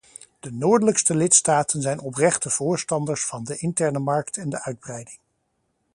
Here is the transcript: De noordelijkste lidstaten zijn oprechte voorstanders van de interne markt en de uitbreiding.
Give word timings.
De 0.39 0.51
noordelijkste 0.53 1.15
lidstaten 1.15 1.81
zijn 1.81 1.99
oprechte 1.99 2.49
voorstanders 2.49 3.25
van 3.25 3.43
de 3.43 3.57
interne 3.57 3.99
markt 3.99 4.37
en 4.37 4.49
de 4.49 4.63
uitbreiding. 4.63 5.19